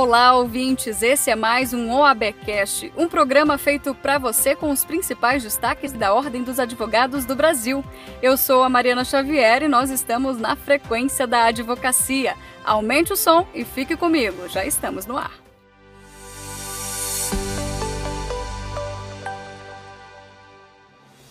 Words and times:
Olá, 0.00 0.32
ouvintes! 0.32 1.02
Esse 1.02 1.28
é 1.28 1.34
mais 1.34 1.74
um 1.74 1.90
OABcast, 1.90 2.92
um 2.96 3.08
programa 3.08 3.58
feito 3.58 3.92
para 3.96 4.16
você 4.16 4.54
com 4.54 4.70
os 4.70 4.84
principais 4.84 5.42
destaques 5.42 5.92
da 5.92 6.14
Ordem 6.14 6.44
dos 6.44 6.60
Advogados 6.60 7.24
do 7.24 7.34
Brasil. 7.34 7.84
Eu 8.22 8.36
sou 8.36 8.62
a 8.62 8.68
Mariana 8.68 9.04
Xavier 9.04 9.64
e 9.64 9.68
nós 9.68 9.90
estamos 9.90 10.38
na 10.38 10.54
frequência 10.54 11.26
da 11.26 11.46
advocacia. 11.46 12.36
Aumente 12.64 13.12
o 13.12 13.16
som 13.16 13.44
e 13.52 13.64
fique 13.64 13.96
comigo, 13.96 14.48
já 14.48 14.64
estamos 14.64 15.04
no 15.04 15.16
ar. 15.16 15.32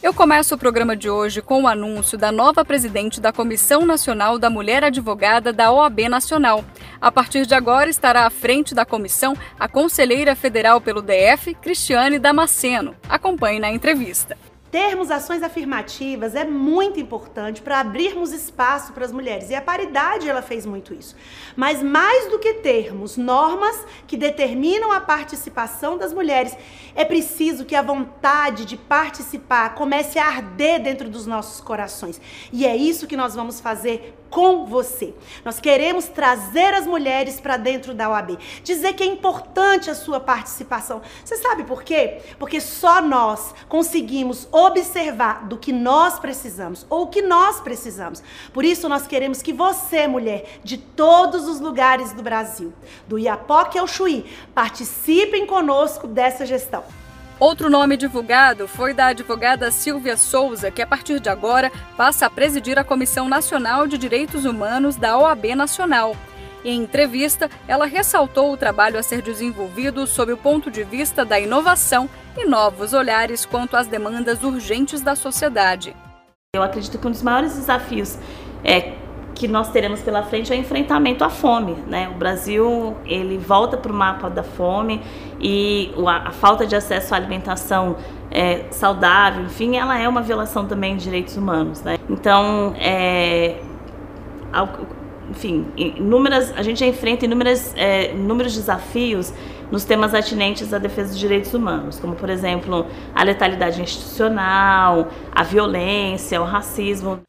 Eu 0.07 0.13
começo 0.13 0.55
o 0.55 0.57
programa 0.57 0.95
de 0.95 1.09
hoje 1.09 1.41
com 1.41 1.63
o 1.63 1.68
anúncio 1.68 2.18
da 2.18 2.31
nova 2.31 2.63
presidente 2.63 3.20
da 3.20 3.34
Comissão 3.34 3.86
Nacional 3.86 4.38
da 4.38 4.49
Mulher 4.49 4.84
Advogada 4.84 5.52
da 5.52 5.71
OAB 5.71 6.07
Nacional. 6.07 6.63
A 7.00 7.11
partir 7.11 7.45
de 7.45 7.54
agora 7.54 7.89
estará 7.89 8.25
à 8.25 8.30
frente 8.30 8.73
da 8.73 8.86
comissão 8.86 9.36
a 9.59 9.68
conselheira 9.68 10.35
federal 10.35 10.81
pelo 10.81 11.02
DF, 11.02 11.54
Cristiane 11.55 12.20
Damasceno. 12.20 12.95
Acompanhe 13.08 13.59
na 13.59 13.71
entrevista. 13.71 14.38
Termos 14.71 15.09
ações 15.09 15.41
afirmativas 15.44 16.35
é 16.35 16.44
muito 16.44 16.99
importante 16.99 17.62
para 17.62 17.80
abrirmos 17.80 18.34
espaço 18.34 18.91
para 18.91 19.05
as 19.05 19.12
mulheres. 19.12 19.49
E 19.49 19.55
a 19.55 19.62
paridade 19.62 20.30
ela 20.30 20.41
fez 20.41 20.66
muito 20.66 20.93
isso. 20.93 21.16
Mas 21.55 21.81
mais 21.81 22.30
do 22.30 22.38
que 22.38 22.55
termos 22.55 23.16
normas 23.16 23.85
que 24.05 24.17
determinam 24.17 24.91
a 24.91 24.99
participação 24.99 25.98
das 25.98 26.13
mulheres, 26.13 26.55
é 26.93 27.05
preciso 27.05 27.63
que 27.63 27.76
a 27.76 27.81
vontade 27.81 28.66
de 28.66 28.76
participar 28.76 29.73
comece 29.73 30.20
a 30.20 30.26
arder 30.26 30.81
dentro 30.81 31.09
dos 31.09 31.26
nossos 31.26 31.62
corações. 31.62 32.20
E 32.52 32.65
é 32.65 32.76
isso 32.76 33.07
que 33.07 33.15
nós 33.15 33.35
vamos 33.35 33.62
fazer 33.62 34.18
com 34.29 34.65
você. 34.65 35.13
Nós 35.43 35.59
queremos 35.59 36.05
trazer 36.07 36.73
as 36.73 36.85
mulheres 36.85 37.40
para 37.40 37.57
dentro 37.57 37.93
da 37.93 38.09
OAB, 38.09 38.38
dizer 38.63 38.93
que 38.93 39.04
é 39.04 39.05
importante 39.05 39.90
a 39.90 39.95
sua 39.95 40.20
participação. 40.20 41.02
Você 41.23 41.38
sabe 41.38 41.63
por 41.63 41.84
quê? 41.84 42.20
Porque 42.38 42.60
só 42.60 43.01
nós 43.01 43.54
conseguimos 43.70 44.48
observar 44.66 45.46
do 45.46 45.58
que 45.58 45.72
nós 45.72 46.20
precisamos 46.20 46.86
ou 46.90 47.04
o 47.04 47.08
que 47.08 47.22
nós 47.22 47.62
precisamos. 47.62 48.24
Por 48.52 48.66
isso 48.66 48.90
nós 48.90 49.05
queremos 49.05 49.41
que 49.41 49.54
você, 49.54 50.08
mulher, 50.08 50.60
de 50.63 50.77
todos 50.77 51.48
os 51.48 51.60
lugares 51.60 52.13
do 52.13 52.24
Brasil, 52.24 52.74
do 53.08 53.20
Iapoque 53.20 53.78
ao 53.78 53.88
Chuí, 53.88 54.26
participem 54.55 55.46
conosco 55.46 56.08
dessa 56.08 56.46
gestão. 56.46 56.84
Outro 57.40 57.70
nome 57.70 57.96
divulgado 57.98 58.68
foi 58.68 58.96
da 58.96 59.08
advogada 59.08 59.70
Silvia 59.70 60.18
Souza, 60.18 60.72
que 60.72 60.82
a 60.82 60.88
partir 60.88 61.20
de 61.20 61.30
agora 61.30 61.72
passa 61.96 62.26
a 62.26 62.30
presidir 62.32 62.80
a 62.80 62.84
Comissão 62.84 63.30
Nacional 63.30 63.85
de 63.85 63.96
Direitos 63.96 64.44
Humanos 64.44 64.96
da 64.96 65.19
OAB 65.19 65.53
Nacional. 65.56 66.16
Em 66.68 66.81
entrevista, 66.81 67.50
ela 67.66 67.85
ressaltou 67.85 68.51
o 68.51 68.57
trabalho 68.57 69.00
a 69.00 69.01
ser 69.01 69.22
desenvolvido 69.22 70.06
sob 70.06 70.34
o 70.34 70.38
ponto 70.38 70.69
de 70.69 70.84
vista 70.84 71.23
da 71.23 71.40
inovação 71.40 72.09
e 72.35 72.46
novos 72.46 72.91
olhares 72.91 73.46
quanto 73.46 73.78
às 73.78 73.88
demandas 73.88 74.44
urgentes 74.44 75.00
da 75.00 75.16
sociedade. 75.16 75.95
Eu 76.53 76.62
acredito 76.62 77.00
que 77.00 77.07
um 77.07 77.12
dos 77.12 77.23
maiores 77.23 77.56
desafios 77.56 78.19
é 78.66 78.95
que 79.34 79.47
nós 79.47 79.69
teremos 79.69 80.01
pela 80.01 80.23
frente 80.23 80.51
é 80.51 80.57
o 80.57 80.59
enfrentamento 80.59 81.23
à 81.23 81.29
fome. 81.29 81.72
Né? 81.88 82.09
O 82.09 82.16
Brasil 82.16 82.97
ele 83.06 83.38
volta 83.38 83.78
para 83.78 83.90
o 83.94 83.95
mapa 83.95 84.29
da 84.29 84.44
fome 84.44 85.01
e 85.40 85.94
a, 86.06 86.31
falta 86.31 86.68
de 86.68 86.75
acesso 86.75 87.13
à 87.13 87.18
alimentação 87.18 87.95
é, 88.29 88.66
saudável, 88.72 89.45
enfim, 89.45 89.78
ela 89.78 89.97
é 89.97 90.06
uma 90.06 90.22
violação 90.22 90.66
também 90.66 90.97
de 90.97 91.06
direitos 91.06 91.38
humanos. 91.38 91.81
Né? 91.81 91.97
Então, 92.09 92.75
é, 92.78 93.56
enfim, 95.29 95.66
inúmeras, 95.75 96.53
a 96.56 96.61
gente 96.61 96.83
enfrenta 96.85 97.25
inúmeras, 97.25 97.73
é, 97.75 98.11
inúmeros 98.11 98.56
desafios 98.56 99.33
nos 99.72 99.83
temas 99.83 100.13
atinentes 100.13 100.73
à 100.73 100.78
defesa 100.78 101.09
dos 101.09 101.19
direitos 101.19 101.53
humanos, 101.53 102.00
como, 102.00 102.16
por 102.16 102.29
exemplo, 102.29 102.85
a 103.13 103.23
letalidade 103.23 103.81
institucional, 103.81 105.11
a 105.33 105.44
violência, 105.44 106.41
o 106.41 106.45
racismo. 106.45 107.19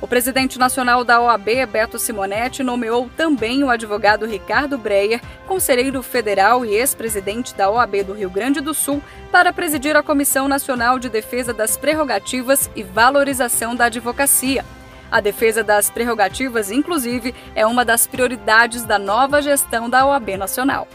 O 0.00 0.06
presidente 0.08 0.58
nacional 0.58 1.04
da 1.04 1.20
OAB, 1.20 1.64
Beto 1.70 1.96
Simonetti, 1.96 2.64
nomeou 2.64 3.08
também 3.16 3.62
o 3.62 3.70
advogado 3.70 4.26
Ricardo 4.26 4.76
Breyer, 4.76 5.20
conselheiro 5.46 6.02
federal 6.02 6.64
e 6.64 6.74
ex-presidente 6.74 7.54
da 7.54 7.70
OAB 7.70 8.02
do 8.02 8.12
Rio 8.12 8.28
Grande 8.28 8.60
do 8.60 8.74
Sul, 8.74 9.00
para 9.30 9.52
presidir 9.52 9.96
a 9.96 10.02
Comissão 10.02 10.48
Nacional 10.48 10.98
de 10.98 11.08
Defesa 11.08 11.54
das 11.54 11.76
Prerrogativas 11.76 12.68
e 12.74 12.82
Valorização 12.82 13.76
da 13.76 13.84
Advocacia. 13.84 14.64
A 15.12 15.20
defesa 15.20 15.62
das 15.62 15.90
prerrogativas, 15.90 16.70
inclusive, 16.70 17.34
é 17.54 17.66
uma 17.66 17.84
das 17.84 18.06
prioridades 18.06 18.82
da 18.82 18.98
nova 18.98 19.42
gestão 19.42 19.90
da 19.90 20.06
OAB 20.06 20.38
Nacional. 20.38 20.88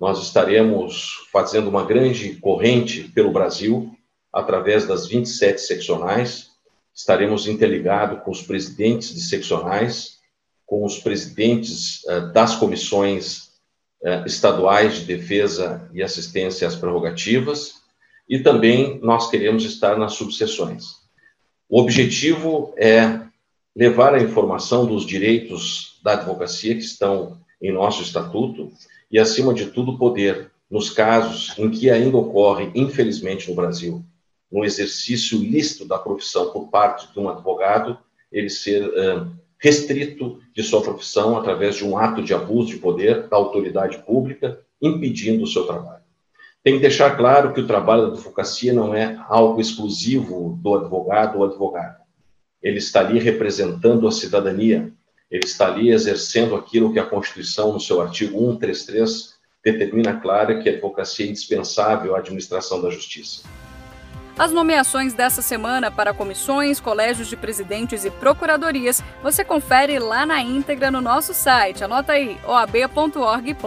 Nós 0.00 0.18
estaremos 0.22 1.28
fazendo 1.30 1.68
uma 1.68 1.84
grande 1.84 2.36
corrente 2.36 3.02
pelo 3.14 3.30
Brasil, 3.30 3.94
através 4.32 4.86
das 4.86 5.06
27 5.06 5.60
seccionais, 5.60 6.48
estaremos 6.94 7.46
interligados 7.46 8.24
com 8.24 8.30
os 8.30 8.40
presidentes 8.40 9.14
de 9.14 9.20
seccionais, 9.20 10.20
com 10.64 10.82
os 10.82 10.98
presidentes 10.98 12.02
uh, 12.04 12.32
das 12.32 12.56
comissões 12.56 13.50
uh, 14.02 14.24
estaduais 14.24 15.00
de 15.00 15.04
defesa 15.04 15.86
e 15.92 16.02
assistência 16.02 16.66
às 16.66 16.76
prerrogativas, 16.76 17.74
e 18.26 18.38
também 18.38 18.98
nós 19.02 19.28
queremos 19.28 19.66
estar 19.66 19.98
nas 19.98 20.14
subseções. 20.14 20.94
O 21.68 21.78
objetivo 21.78 22.72
é 22.78 23.28
levar 23.74 24.14
a 24.14 24.22
informação 24.22 24.86
dos 24.86 25.06
direitos 25.06 26.00
da 26.02 26.12
advocacia 26.12 26.74
que 26.74 26.82
estão 26.82 27.38
em 27.60 27.72
nosso 27.72 28.02
estatuto 28.02 28.72
e, 29.10 29.18
acima 29.18 29.52
de 29.54 29.66
tudo, 29.66 29.98
poder, 29.98 30.50
nos 30.70 30.90
casos 30.90 31.52
em 31.58 31.70
que 31.70 31.90
ainda 31.90 32.16
ocorre, 32.16 32.70
infelizmente, 32.74 33.48
no 33.48 33.56
Brasil, 33.56 34.04
no 34.50 34.64
exercício 34.64 35.38
lícito 35.38 35.84
da 35.84 35.98
profissão 35.98 36.50
por 36.50 36.68
parte 36.68 37.12
de 37.12 37.18
um 37.18 37.28
advogado, 37.28 37.98
ele 38.32 38.48
ser 38.48 38.90
restrito 39.58 40.40
de 40.54 40.62
sua 40.62 40.80
profissão 40.80 41.36
através 41.36 41.76
de 41.76 41.84
um 41.84 41.96
ato 41.96 42.22
de 42.22 42.32
abuso 42.32 42.68
de 42.68 42.78
poder 42.78 43.28
da 43.28 43.36
autoridade 43.36 43.98
pública, 43.98 44.60
impedindo 44.80 45.44
o 45.44 45.46
seu 45.46 45.66
trabalho. 45.66 46.02
Tem 46.62 46.74
que 46.74 46.80
deixar 46.80 47.16
claro 47.16 47.52
que 47.52 47.60
o 47.60 47.66
trabalho 47.66 48.06
da 48.06 48.12
advocacia 48.14 48.72
não 48.72 48.94
é 48.94 49.18
algo 49.28 49.60
exclusivo 49.60 50.58
do 50.62 50.74
advogado 50.74 51.38
ou 51.38 51.44
advogada. 51.44 51.99
Ele 52.62 52.78
está 52.78 53.00
ali 53.00 53.18
representando 53.18 54.06
a 54.06 54.12
cidadania, 54.12 54.92
ele 55.30 55.44
está 55.44 55.66
ali 55.66 55.90
exercendo 55.90 56.54
aquilo 56.54 56.92
que 56.92 56.98
a 56.98 57.06
Constituição, 57.06 57.72
no 57.72 57.80
seu 57.80 58.00
artigo 58.00 58.38
133, 58.38 59.34
determina 59.64 60.18
clara 60.20 60.60
que 60.60 60.68
a 60.68 60.72
advocacia 60.72 61.26
é 61.26 61.28
indispensável 61.28 62.14
à 62.14 62.18
administração 62.18 62.80
da 62.82 62.90
justiça. 62.90 63.42
As 64.38 64.52
nomeações 64.52 65.12
dessa 65.12 65.42
semana 65.42 65.90
para 65.90 66.14
comissões, 66.14 66.80
colégios 66.80 67.28
de 67.28 67.36
presidentes 67.36 68.06
e 68.06 68.10
procuradorias 68.10 69.02
você 69.22 69.44
confere 69.44 69.98
lá 69.98 70.24
na 70.24 70.40
íntegra 70.40 70.90
no 70.90 71.00
nosso 71.00 71.34
site. 71.34 71.84
Anota 71.84 72.14
aí, 72.14 72.38
oab.org.br. 72.46 73.60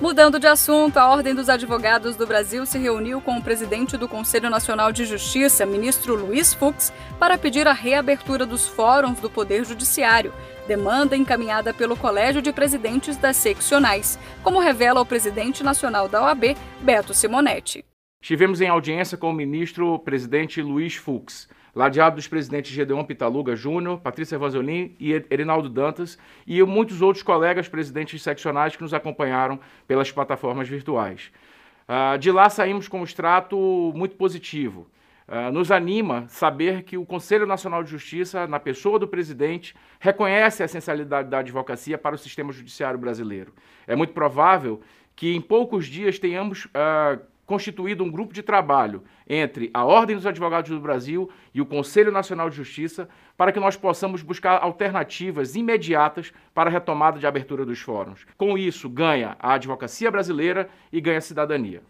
Mudando 0.00 0.38
de 0.38 0.46
assunto, 0.46 0.98
a 0.98 1.08
Ordem 1.08 1.34
dos 1.34 1.48
Advogados 1.48 2.16
do 2.16 2.26
Brasil 2.26 2.66
se 2.66 2.78
reuniu 2.78 3.20
com 3.20 3.38
o 3.38 3.42
presidente 3.42 3.96
do 3.96 4.06
Conselho 4.06 4.50
Nacional 4.50 4.92
de 4.92 5.06
Justiça, 5.06 5.64
ministro 5.64 6.14
Luiz 6.14 6.52
Fux, 6.52 6.92
para 7.18 7.38
pedir 7.38 7.66
a 7.66 7.72
reabertura 7.72 8.44
dos 8.44 8.68
fóruns 8.68 9.18
do 9.20 9.30
Poder 9.30 9.64
Judiciário 9.64 10.32
demanda 10.66 11.16
encaminhada 11.16 11.72
pelo 11.72 11.96
Colégio 11.96 12.42
de 12.42 12.52
Presidentes 12.52 13.16
das 13.16 13.36
Seccionais, 13.36 14.18
como 14.42 14.58
revela 14.58 15.00
o 15.00 15.06
presidente 15.06 15.62
nacional 15.62 16.08
da 16.08 16.22
OAB, 16.22 16.56
Beto 16.80 17.14
Simonetti. 17.14 17.84
Estivemos 18.20 18.60
em 18.60 18.68
audiência 18.68 19.16
com 19.16 19.30
o 19.30 19.32
ministro 19.32 19.98
presidente 20.00 20.60
Luiz 20.60 20.96
Fux, 20.96 21.48
ladeado 21.76 22.16
dos 22.16 22.26
presidentes 22.26 22.72
Gedeon 22.72 23.04
Pitaluga 23.04 23.54
Júnior, 23.54 24.00
Patrícia 24.00 24.38
Vanzolin 24.38 24.96
e 24.98 25.12
Erinaldo 25.30 25.68
Dantas, 25.68 26.18
e 26.46 26.62
muitos 26.62 27.02
outros 27.02 27.22
colegas 27.22 27.68
presidentes 27.68 28.22
seccionais 28.22 28.74
que 28.74 28.82
nos 28.82 28.94
acompanharam 28.94 29.60
pelas 29.86 30.10
plataformas 30.10 30.66
virtuais. 30.66 31.30
Ah, 31.86 32.16
de 32.16 32.32
lá 32.32 32.48
saímos 32.48 32.88
com 32.88 33.00
um 33.00 33.04
extrato 33.04 33.92
muito 33.94 34.16
positivo. 34.16 34.86
Uh, 35.28 35.50
nos 35.50 35.72
anima 35.72 36.24
saber 36.28 36.84
que 36.84 36.96
o 36.96 37.04
Conselho 37.04 37.46
Nacional 37.46 37.82
de 37.82 37.90
Justiça, 37.90 38.46
na 38.46 38.60
pessoa 38.60 38.96
do 38.96 39.08
presidente, 39.08 39.74
reconhece 39.98 40.62
a 40.62 40.66
essencialidade 40.66 41.28
da 41.28 41.40
advocacia 41.40 41.98
para 41.98 42.14
o 42.14 42.18
sistema 42.18 42.52
judiciário 42.52 42.96
brasileiro. 42.96 43.52
É 43.88 43.96
muito 43.96 44.12
provável 44.12 44.80
que 45.16 45.34
em 45.34 45.40
poucos 45.40 45.86
dias 45.86 46.20
tenhamos 46.20 46.66
uh, 46.66 47.20
constituído 47.46 48.02
um 48.02 48.10
grupo 48.10 48.34
de 48.34 48.42
trabalho 48.42 49.04
entre 49.26 49.70
a 49.72 49.84
Ordem 49.84 50.16
dos 50.16 50.26
Advogados 50.26 50.70
do 50.70 50.80
Brasil 50.80 51.30
e 51.54 51.60
o 51.60 51.66
Conselho 51.66 52.10
Nacional 52.10 52.50
de 52.50 52.56
Justiça 52.56 53.08
para 53.36 53.52
que 53.52 53.60
nós 53.60 53.76
possamos 53.76 54.20
buscar 54.20 54.62
alternativas 54.62 55.54
imediatas 55.54 56.32
para 56.52 56.68
a 56.68 56.72
retomada 56.72 57.18
de 57.18 57.26
abertura 57.26 57.64
dos 57.64 57.80
fóruns. 57.80 58.26
Com 58.36 58.58
isso, 58.58 58.88
ganha 58.88 59.36
a 59.38 59.54
advocacia 59.54 60.10
brasileira 60.10 60.68
e 60.92 61.00
ganha 61.00 61.18
a 61.18 61.22
cidadania. 61.22 61.82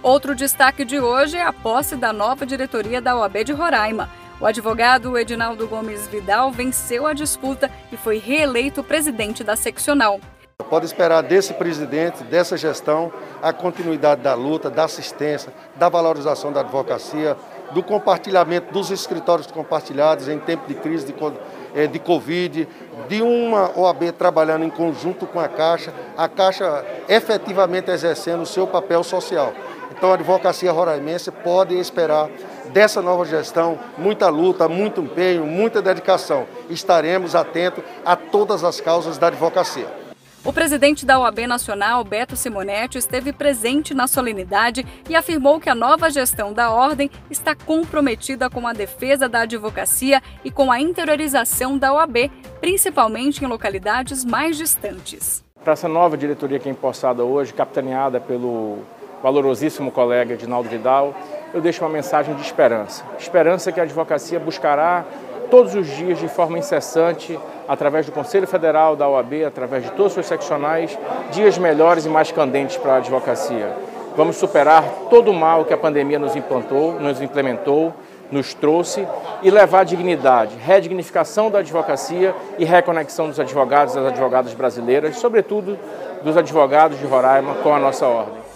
Outro 0.00 0.34
destaque 0.34 0.84
de 0.84 1.00
hoje 1.00 1.36
é 1.36 1.42
a 1.42 1.52
posse 1.52 1.96
da 1.96 2.12
nova 2.12 2.46
diretoria 2.46 3.00
da 3.00 3.16
OAB 3.16 3.44
de 3.44 3.52
Roraima. 3.52 4.08
O 4.40 4.46
advogado 4.46 5.18
Edinaldo 5.18 5.66
Gomes 5.66 6.06
Vidal 6.06 6.52
venceu 6.52 7.04
a 7.04 7.12
disputa 7.12 7.68
e 7.90 7.96
foi 7.96 8.18
reeleito 8.18 8.84
presidente 8.84 9.42
da 9.42 9.56
seccional. 9.56 10.20
Pode 10.68 10.86
esperar 10.86 11.22
desse 11.22 11.54
presidente, 11.54 12.24
dessa 12.24 12.56
gestão, 12.56 13.12
a 13.40 13.52
continuidade 13.52 14.22
da 14.22 14.34
luta, 14.34 14.68
da 14.68 14.84
assistência, 14.84 15.52
da 15.76 15.88
valorização 15.88 16.52
da 16.52 16.60
advocacia, 16.60 17.36
do 17.70 17.80
compartilhamento 17.80 18.72
dos 18.72 18.90
escritórios 18.90 19.46
compartilhados 19.46 20.28
em 20.28 20.36
tempo 20.38 20.66
de 20.66 20.74
crise 20.74 21.06
de, 21.06 21.14
eh, 21.74 21.86
de 21.86 22.00
Covid, 22.00 22.68
de 23.08 23.22
uma 23.22 23.70
OAB 23.78 24.10
trabalhando 24.10 24.64
em 24.64 24.68
conjunto 24.68 25.26
com 25.28 25.38
a 25.38 25.46
Caixa, 25.46 25.94
a 26.16 26.28
Caixa 26.28 26.84
efetivamente 27.08 27.92
exercendo 27.92 28.42
o 28.42 28.46
seu 28.46 28.66
papel 28.66 29.04
social. 29.04 29.54
Então 29.92 30.10
a 30.10 30.14
advocacia 30.14 30.72
roraimense 30.72 31.30
pode 31.30 31.78
esperar 31.78 32.28
dessa 32.72 33.00
nova 33.00 33.24
gestão 33.24 33.78
muita 33.96 34.28
luta, 34.28 34.68
muito 34.68 35.00
empenho, 35.00 35.46
muita 35.46 35.80
dedicação. 35.80 36.46
Estaremos 36.68 37.36
atentos 37.36 37.82
a 38.04 38.16
todas 38.16 38.64
as 38.64 38.80
causas 38.80 39.16
da 39.18 39.28
advocacia. 39.28 40.07
O 40.44 40.52
presidente 40.52 41.04
da 41.04 41.18
OAB 41.18 41.46
Nacional, 41.46 42.04
Beto 42.04 42.36
Simonetti, 42.36 42.96
esteve 42.96 43.32
presente 43.32 43.92
na 43.92 44.06
solenidade 44.06 44.86
e 45.08 45.16
afirmou 45.16 45.58
que 45.58 45.68
a 45.68 45.74
nova 45.74 46.08
gestão 46.10 46.52
da 46.52 46.70
ordem 46.70 47.10
está 47.28 47.54
comprometida 47.54 48.48
com 48.48 48.66
a 48.66 48.72
defesa 48.72 49.28
da 49.28 49.40
advocacia 49.40 50.22
e 50.44 50.50
com 50.50 50.70
a 50.70 50.80
interiorização 50.80 51.76
da 51.76 51.92
OAB, 51.92 52.30
principalmente 52.60 53.44
em 53.44 53.48
localidades 53.48 54.24
mais 54.24 54.56
distantes. 54.56 55.44
Para 55.62 55.72
essa 55.72 55.88
nova 55.88 56.16
diretoria 56.16 56.58
que 56.58 56.68
é 56.68 56.72
empossada 56.72 57.24
hoje, 57.24 57.52
capitaneada 57.52 58.20
pelo 58.20 58.78
valorosíssimo 59.22 59.90
colega 59.90 60.34
Edinaldo 60.34 60.68
Vidal, 60.68 61.14
eu 61.52 61.60
deixo 61.60 61.82
uma 61.84 61.90
mensagem 61.90 62.34
de 62.36 62.42
esperança. 62.42 63.04
Esperança 63.18 63.72
que 63.72 63.80
a 63.80 63.82
advocacia 63.82 64.38
buscará 64.38 65.04
todos 65.50 65.74
os 65.74 65.86
dias, 65.86 66.18
de 66.18 66.28
forma 66.28 66.58
incessante, 66.58 67.38
através 67.66 68.06
do 68.06 68.12
Conselho 68.12 68.46
Federal, 68.46 68.96
da 68.96 69.08
OAB, 69.08 69.44
através 69.46 69.84
de 69.84 69.90
todos 69.90 70.16
os 70.16 70.26
seccionais, 70.26 70.98
dias 71.30 71.58
melhores 71.58 72.06
e 72.06 72.08
mais 72.08 72.30
candentes 72.32 72.76
para 72.76 72.94
a 72.94 72.96
advocacia. 72.96 73.76
Vamos 74.16 74.36
superar 74.36 74.84
todo 75.10 75.30
o 75.30 75.34
mal 75.34 75.64
que 75.64 75.72
a 75.72 75.78
pandemia 75.78 76.18
nos 76.18 76.34
implantou, 76.34 76.94
nos 76.94 77.20
implementou, 77.20 77.94
nos 78.30 78.52
trouxe 78.52 79.06
e 79.42 79.50
levar 79.50 79.84
dignidade, 79.84 80.56
redignificação 80.56 81.50
da 81.50 81.60
advocacia 81.60 82.34
e 82.58 82.64
reconexão 82.64 83.28
dos 83.28 83.40
advogados 83.40 83.94
e 83.94 83.98
das 83.98 84.08
advogadas 84.08 84.52
brasileiras, 84.54 85.16
sobretudo 85.16 85.78
dos 86.22 86.36
advogados 86.36 86.98
de 86.98 87.06
Roraima 87.06 87.54
com 87.62 87.72
a 87.72 87.78
nossa 87.78 88.06
ordem. 88.06 88.47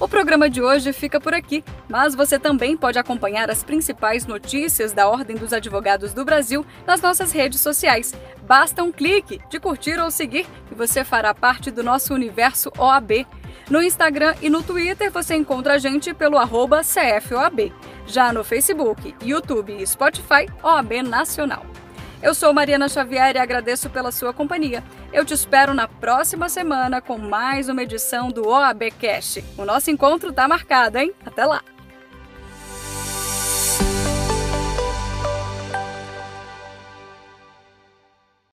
O 0.00 0.06
programa 0.06 0.48
de 0.48 0.62
hoje 0.62 0.92
fica 0.92 1.20
por 1.20 1.34
aqui, 1.34 1.64
mas 1.88 2.14
você 2.14 2.38
também 2.38 2.76
pode 2.76 3.00
acompanhar 3.00 3.50
as 3.50 3.64
principais 3.64 4.26
notícias 4.26 4.92
da 4.92 5.08
Ordem 5.08 5.36
dos 5.36 5.52
Advogados 5.52 6.14
do 6.14 6.24
Brasil 6.24 6.64
nas 6.86 7.00
nossas 7.00 7.32
redes 7.32 7.60
sociais. 7.60 8.14
Basta 8.42 8.84
um 8.84 8.92
clique 8.92 9.40
de 9.50 9.58
curtir 9.58 9.98
ou 9.98 10.08
seguir 10.08 10.46
e 10.70 10.74
você 10.74 11.02
fará 11.02 11.34
parte 11.34 11.72
do 11.72 11.82
nosso 11.82 12.14
universo 12.14 12.70
OAB. 12.78 13.26
No 13.68 13.82
Instagram 13.82 14.36
e 14.40 14.48
no 14.48 14.62
Twitter 14.62 15.10
você 15.10 15.34
encontra 15.34 15.74
a 15.74 15.78
gente 15.78 16.14
pelo 16.14 16.38
arroba 16.38 16.82
CFOAB. 16.82 17.72
Já 18.06 18.32
no 18.32 18.44
Facebook, 18.44 19.16
YouTube 19.20 19.76
e 19.76 19.84
Spotify, 19.84 20.46
OAB 20.62 21.02
Nacional. 21.02 21.66
Eu 22.20 22.34
sou 22.34 22.52
Mariana 22.52 22.88
Xavier 22.88 23.36
e 23.36 23.38
agradeço 23.38 23.88
pela 23.88 24.10
sua 24.10 24.32
companhia. 24.32 24.82
Eu 25.12 25.24
te 25.24 25.32
espero 25.32 25.72
na 25.72 25.86
próxima 25.86 26.48
semana 26.48 27.00
com 27.00 27.16
mais 27.16 27.68
uma 27.68 27.82
edição 27.82 28.28
do 28.28 28.48
OAB 28.48 28.90
Cash. 29.00 29.38
O 29.56 29.64
nosso 29.64 29.90
encontro 29.90 30.30
está 30.30 30.48
marcado, 30.48 30.98
hein? 30.98 31.12
Até 31.24 31.44
lá! 31.44 31.62